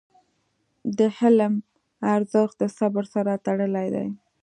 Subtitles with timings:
[0.97, 1.53] د حلم
[2.15, 4.07] ارزښت د صبر سره تړلی دی.